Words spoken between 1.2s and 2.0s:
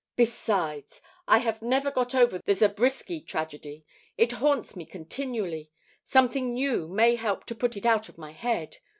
I have never